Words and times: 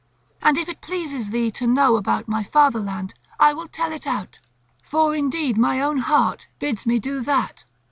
And 0.41 0.57
if 0.57 0.67
it 0.67 0.81
pleases 0.81 1.29
thee 1.29 1.51
to 1.51 1.67
know 1.67 1.95
about 1.95 2.27
my 2.27 2.43
fatherland, 2.43 3.13
I 3.39 3.53
will 3.53 3.67
tell 3.67 3.91
it 3.91 4.07
out; 4.07 4.39
for 4.83 5.13
indeed 5.15 5.59
my 5.59 5.79
own 5.79 5.99
heart 5.99 6.47
bids 6.57 6.87
me 6.87 6.97
do 6.97 7.21
that. 7.21 7.65